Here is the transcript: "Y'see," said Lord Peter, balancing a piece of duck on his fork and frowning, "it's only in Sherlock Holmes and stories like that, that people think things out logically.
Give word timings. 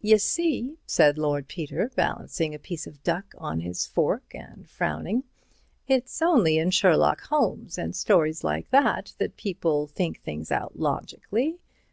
"Y'see," 0.00 0.78
said 0.86 1.18
Lord 1.18 1.48
Peter, 1.48 1.90
balancing 1.96 2.54
a 2.54 2.58
piece 2.60 2.86
of 2.86 3.02
duck 3.02 3.34
on 3.36 3.58
his 3.62 3.84
fork 3.84 4.32
and 4.32 4.70
frowning, 4.70 5.24
"it's 5.88 6.22
only 6.22 6.56
in 6.56 6.70
Sherlock 6.70 7.22
Holmes 7.22 7.76
and 7.76 7.96
stories 7.96 8.44
like 8.44 8.70
that, 8.70 9.14
that 9.18 9.36
people 9.36 9.88
think 9.88 10.22
things 10.22 10.52
out 10.52 10.78
logically. 10.78 11.58